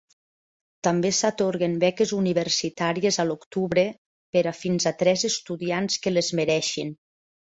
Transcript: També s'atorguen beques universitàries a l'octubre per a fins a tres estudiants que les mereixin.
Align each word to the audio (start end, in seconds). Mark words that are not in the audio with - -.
També 0.85 1.09
s'atorguen 1.17 1.75
beques 1.83 2.13
universitàries 2.19 3.19
a 3.23 3.27
l'octubre 3.31 3.85
per 4.37 4.43
a 4.53 4.55
fins 4.63 4.89
a 4.93 4.97
tres 5.03 5.27
estudiants 5.31 6.01
que 6.07 6.17
les 6.17 6.33
mereixin. 6.41 6.93